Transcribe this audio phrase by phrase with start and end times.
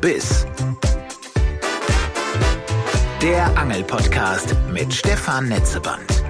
[0.00, 0.46] Biss.
[3.20, 6.24] Der Angelpodcast mit Stefan Netzeband.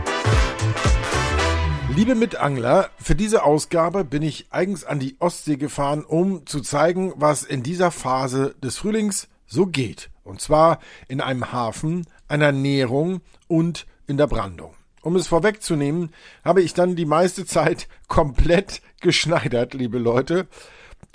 [1.94, 7.12] Liebe Mitangler, für diese Ausgabe bin ich eigens an die Ostsee gefahren, um zu zeigen,
[7.14, 10.10] was in dieser Phase des Frühlings so geht.
[10.24, 14.74] Und zwar in einem Hafen, einer Nährung und in der Brandung.
[15.02, 16.10] Um es vorwegzunehmen,
[16.44, 20.48] habe ich dann die meiste Zeit komplett geschneidert, liebe Leute.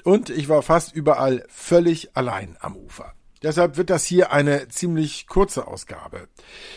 [0.04, 3.14] Und ich war fast überall völlig allein am Ufer.
[3.42, 6.28] Deshalb wird das hier eine ziemlich kurze Ausgabe.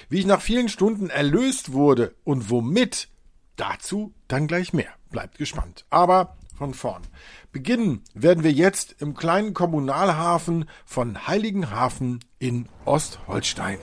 [0.09, 3.09] Wie ich nach vielen Stunden erlöst wurde und womit,
[3.57, 4.91] dazu dann gleich mehr.
[5.11, 5.85] Bleibt gespannt.
[5.91, 7.03] Aber von vorn.
[7.53, 13.79] Beginnen werden wir jetzt im kleinen Kommunalhafen von Heiligenhafen in Ostholstein.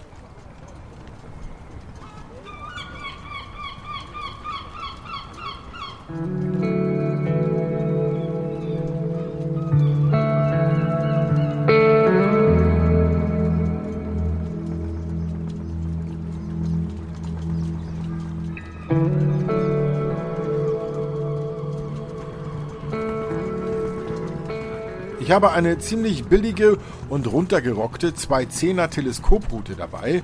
[25.36, 26.78] Habe eine ziemlich billige
[27.09, 30.23] und runtergerockte 210er Teleskoproute dabei,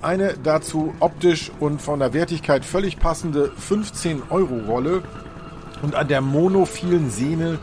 [0.00, 5.02] eine dazu optisch und von der Wertigkeit völlig passende 15 Euro Rolle
[5.82, 7.58] und an der monophilen Sehne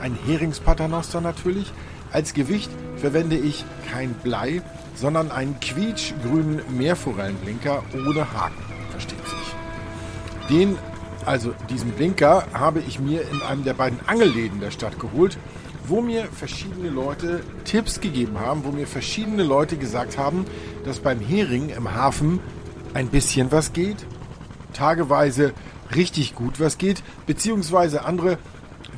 [0.00, 1.70] ein Heringspaternoster natürlich.
[2.12, 4.62] Als Gewicht verwende ich kein Blei,
[4.94, 10.48] sondern einen quietschgrünen Meerforellenblinker ohne Haken, versteht sich.
[10.48, 10.78] Den,
[11.26, 15.36] also diesen Blinker, habe ich mir in einem der beiden Angelläden der Stadt geholt
[15.88, 20.44] wo mir verschiedene Leute Tipps gegeben haben, wo mir verschiedene Leute gesagt haben,
[20.84, 22.40] dass beim Hering im Hafen
[22.94, 24.06] ein bisschen was geht,
[24.72, 25.52] tageweise
[25.94, 28.38] richtig gut was geht, beziehungsweise andere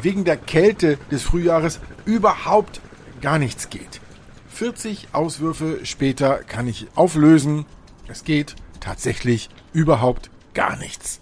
[0.03, 2.81] wegen der Kälte des Frühjahres überhaupt
[3.21, 4.01] gar nichts geht.
[4.49, 7.67] 40 Auswürfe später kann ich auflösen,
[8.09, 11.21] es geht tatsächlich überhaupt gar nichts.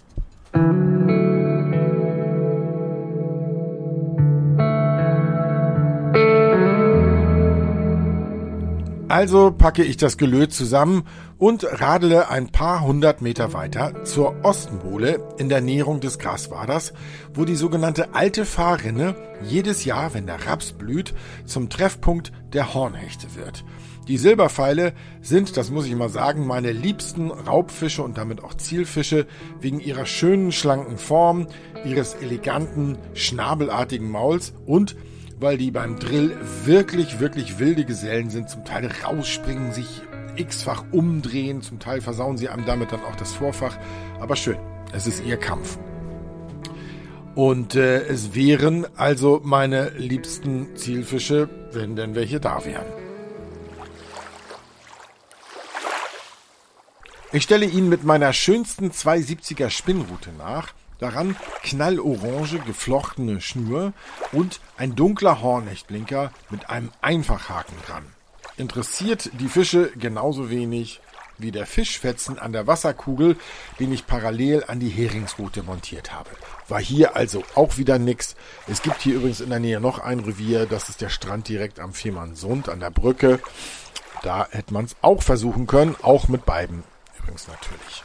[9.19, 11.03] Also packe ich das Gelöt zusammen
[11.37, 16.93] und radele ein paar hundert Meter weiter zur Ostenbohle in der Näherung des Graswaders,
[17.33, 21.13] wo die sogenannte alte Fahrrinne jedes Jahr, wenn der Raps blüht,
[21.43, 23.65] zum Treffpunkt der Hornhechte wird.
[24.07, 29.27] Die Silberpfeile sind, das muss ich mal sagen, meine liebsten Raubfische und damit auch Zielfische
[29.59, 31.47] wegen ihrer schönen, schlanken Form,
[31.83, 34.95] ihres eleganten, schnabelartigen Mauls und
[35.39, 36.35] weil die beim Drill
[36.65, 40.01] wirklich, wirklich wilde Gesellen sind, zum Teil rausspringen, sich
[40.35, 43.77] x-fach umdrehen, zum Teil versauen sie einem damit dann auch das Vorfach.
[44.19, 44.57] Aber schön,
[44.93, 45.77] es ist ihr Kampf.
[47.35, 52.85] Und äh, es wären also meine liebsten Zielfische, wenn denn welche da wären.
[57.31, 63.93] Ich stelle ihn mit meiner schönsten 270er Spinnrute nach Daran knallorange geflochtene Schnur
[64.31, 68.05] und ein dunkler Hornhechtblinker mit einem Einfachhaken dran.
[68.57, 70.99] Interessiert die Fische genauso wenig
[71.37, 73.37] wie der Fischfetzen an der Wasserkugel,
[73.79, 76.29] den ich parallel an die Heringsrute montiert habe.
[76.67, 78.35] War hier also auch wieder nix.
[78.67, 81.79] Es gibt hier übrigens in der Nähe noch ein Revier, das ist der Strand direkt
[81.79, 83.39] am Fehmarnsund an der Brücke.
[84.21, 86.83] Da hätte man es auch versuchen können, auch mit beiden
[87.17, 88.03] übrigens natürlich.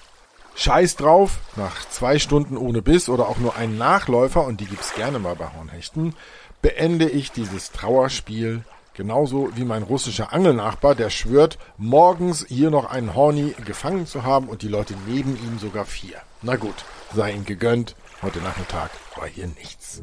[0.57, 4.95] Scheiß drauf, nach zwei Stunden ohne Biss oder auch nur einen Nachläufer, und die gibt's
[4.95, 6.15] gerne mal bei Hornhechten,
[6.63, 13.15] beende ich dieses Trauerspiel genauso wie mein russischer Angelnachbar, der schwört, morgens hier noch einen
[13.15, 16.19] Horny gefangen zu haben und die Leute neben ihm sogar vier.
[16.43, 16.85] Na gut,
[17.15, 20.03] sei ihm gegönnt, heute Nachmittag war hier nichts.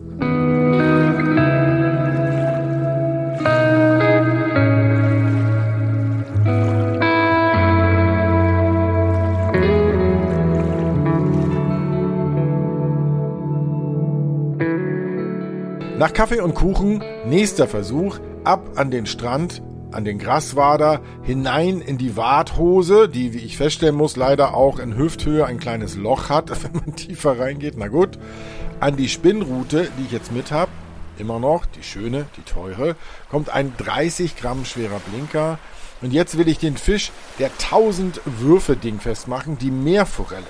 [16.01, 19.61] Nach Kaffee und Kuchen, nächster Versuch, ab an den Strand,
[19.91, 24.97] an den Graswader, hinein in die Warthose, die, wie ich feststellen muss, leider auch in
[24.97, 27.75] Hüfthöhe ein kleines Loch hat, wenn man tiefer reingeht.
[27.77, 28.17] Na gut.
[28.79, 30.71] An die Spinnrute, die ich jetzt mit habe,
[31.19, 32.95] immer noch, die schöne, die teure,
[33.29, 35.59] kommt ein 30 Gramm schwerer Blinker.
[36.01, 40.47] Und jetzt will ich den Fisch der 1000 Würfe Ding festmachen, die Meerforelle.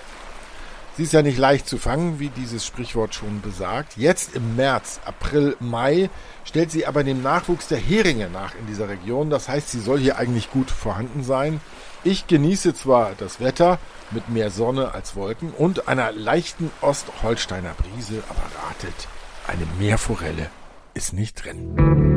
[0.97, 3.95] Sie ist ja nicht leicht zu fangen, wie dieses Sprichwort schon besagt.
[3.95, 6.09] Jetzt im März, April, Mai
[6.43, 9.29] stellt sie aber dem Nachwuchs der Heringe nach in dieser Region.
[9.29, 11.61] Das heißt, sie soll hier eigentlich gut vorhanden sein.
[12.03, 13.79] Ich genieße zwar das Wetter
[14.11, 19.07] mit mehr Sonne als Wolken und einer leichten Ostholsteiner Brise, aber ratet,
[19.47, 20.49] eine Meerforelle
[20.93, 22.10] ist nicht drin.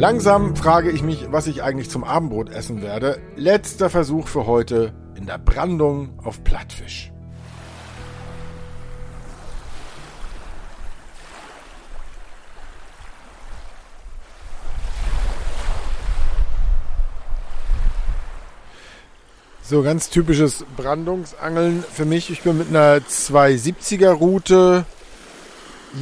[0.00, 3.20] Langsam frage ich mich, was ich eigentlich zum Abendbrot essen werde.
[3.36, 7.12] Letzter Versuch für heute in der Brandung auf Plattfisch.
[19.62, 22.30] So, ganz typisches Brandungsangeln für mich.
[22.30, 24.86] Ich bin mit einer 270er Route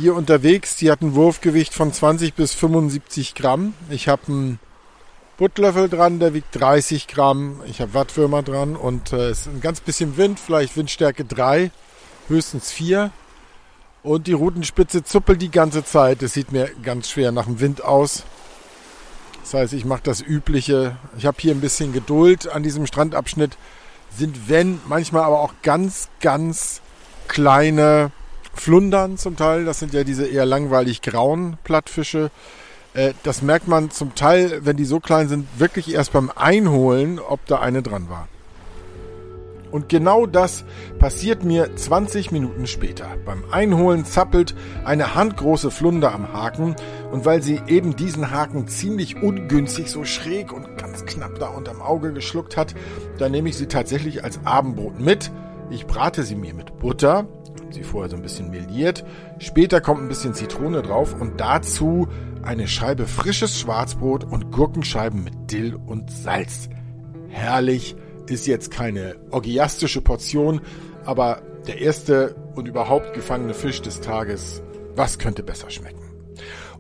[0.01, 0.77] hier unterwegs.
[0.77, 3.75] Die hat ein Wurfgewicht von 20 bis 75 Gramm.
[3.91, 4.59] Ich habe einen
[5.37, 7.61] Buttlöffel dran, der wiegt 30 Gramm.
[7.67, 11.71] Ich habe Wattwürmer dran und äh, es ist ein ganz bisschen Wind, vielleicht Windstärke 3,
[12.29, 13.11] höchstens 4.
[14.03, 16.23] Und die Routenspitze zuppelt die ganze Zeit.
[16.23, 18.25] Das sieht mir ganz schwer nach dem Wind aus.
[19.43, 20.97] Das heißt, ich mache das Übliche.
[21.17, 23.57] Ich habe hier ein bisschen Geduld an diesem Strandabschnitt.
[24.17, 26.81] Sind, wenn, manchmal aber auch ganz, ganz
[27.29, 28.11] kleine
[28.61, 29.65] Flundern zum Teil.
[29.65, 32.31] Das sind ja diese eher langweilig grauen Plattfische.
[32.95, 37.19] Äh, das merkt man zum Teil, wenn die so klein sind, wirklich erst beim Einholen,
[37.19, 38.29] ob da eine dran war.
[39.71, 40.65] Und genau das
[40.99, 43.07] passiert mir 20 Minuten später.
[43.25, 46.75] Beim Einholen zappelt eine handgroße Flunder am Haken
[47.13, 51.83] und weil sie eben diesen Haken ziemlich ungünstig so schräg und ganz knapp da unterm
[51.83, 52.75] Auge geschluckt hat,
[53.19, 55.31] da nehme ich sie tatsächlich als Abendbrot mit.
[55.71, 57.27] Ich brate sie mir mit Butter,
[57.73, 59.05] sie vorher so ein bisschen meliert,
[59.39, 62.09] später kommt ein bisschen Zitrone drauf und dazu
[62.43, 66.69] eine Scheibe frisches Schwarzbrot und Gurkenscheiben mit Dill und Salz.
[67.29, 70.61] Herrlich ist jetzt keine orgiastische Portion,
[71.05, 74.63] aber der erste und überhaupt gefangene Fisch des Tages,
[74.95, 76.03] was könnte besser schmecken?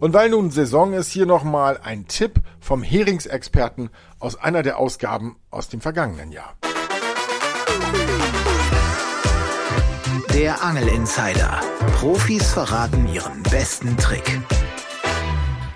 [0.00, 3.90] Und weil nun Saison ist, hier nochmal ein Tipp vom Heringsexperten
[4.20, 6.55] aus einer der Ausgaben aus dem vergangenen Jahr.
[10.33, 11.61] Der Angel Insider.
[11.95, 14.41] Profis verraten ihren besten Trick.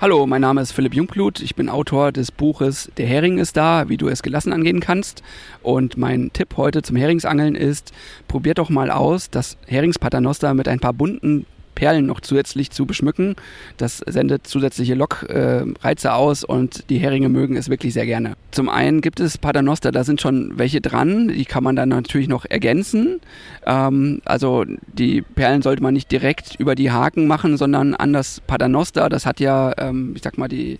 [0.01, 1.41] Hallo, mein Name ist Philipp Jungblut.
[1.41, 5.23] Ich bin Autor des Buches Der Hering ist da, wie du es gelassen angehen kannst.
[5.63, 7.93] Und mein Tipp heute zum Heringsangeln ist,
[8.29, 13.37] probiert doch mal aus, das Heringspaternoster mit ein paar bunten Perlen noch zusätzlich zu beschmücken.
[13.77, 18.35] Das sendet zusätzliche Lockreize äh, aus und die Heringe mögen es wirklich sehr gerne.
[18.51, 22.29] Zum einen gibt es Paternoster, da sind schon welche dran, die kann man dann natürlich
[22.29, 23.21] noch ergänzen.
[23.67, 28.41] Ähm, also die Perlen sollte man nicht direkt über die Haken machen, sondern an das
[28.41, 29.09] Paternoster.
[29.09, 30.79] Das hat ja, ähm, ich sag mal, die,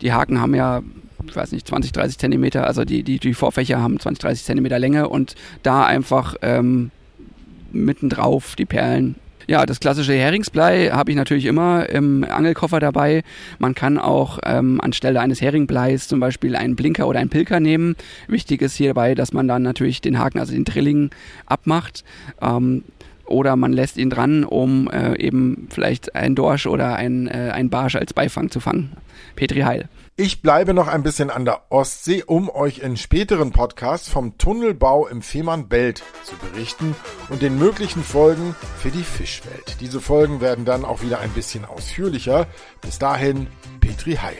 [0.00, 0.82] die Haken haben ja
[1.26, 4.78] ich weiß nicht, 20, 30 Zentimeter, also die, die, die Vorfächer haben 20, 30 Zentimeter
[4.78, 6.90] Länge und da einfach ähm,
[7.72, 9.16] mittendrauf die Perlen
[9.46, 13.22] ja, das klassische Heringsblei habe ich natürlich immer im Angelkoffer dabei.
[13.58, 17.96] Man kann auch ähm, anstelle eines Heringbleis zum Beispiel einen Blinker oder einen Pilker nehmen.
[18.28, 21.10] Wichtig ist hierbei, dass man dann natürlich den Haken, also den Drilling,
[21.46, 22.04] abmacht.
[22.40, 22.84] Ähm,
[23.26, 27.70] oder man lässt ihn dran, um äh, eben vielleicht einen Dorsch oder ein, äh, ein
[27.70, 28.92] Barsch als Beifang zu fangen.
[29.36, 29.88] Petri Heil.
[30.14, 35.06] Ich bleibe noch ein bisschen an der Ostsee, um euch in späteren Podcasts vom Tunnelbau
[35.06, 36.94] im Fehmarnbelt zu berichten
[37.30, 39.78] und den möglichen Folgen für die Fischwelt.
[39.80, 42.46] Diese Folgen werden dann auch wieder ein bisschen ausführlicher.
[42.82, 43.46] Bis dahin,
[43.80, 44.36] Petri Heil.